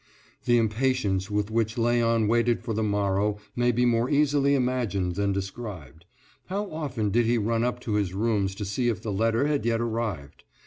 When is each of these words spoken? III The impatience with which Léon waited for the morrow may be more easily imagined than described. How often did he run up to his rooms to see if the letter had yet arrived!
III 0.01 0.37
The 0.45 0.57
impatience 0.57 1.29
with 1.29 1.51
which 1.51 1.75
Léon 1.75 2.27
waited 2.27 2.63
for 2.63 2.73
the 2.73 2.81
morrow 2.81 3.37
may 3.55 3.71
be 3.71 3.85
more 3.85 4.09
easily 4.09 4.55
imagined 4.55 5.13
than 5.13 5.31
described. 5.31 6.05
How 6.47 6.71
often 6.71 7.11
did 7.11 7.27
he 7.27 7.37
run 7.37 7.63
up 7.63 7.79
to 7.81 7.93
his 7.93 8.11
rooms 8.15 8.55
to 8.55 8.65
see 8.65 8.87
if 8.89 9.03
the 9.03 9.11
letter 9.13 9.45
had 9.45 9.63
yet 9.63 9.79
arrived! 9.79 10.43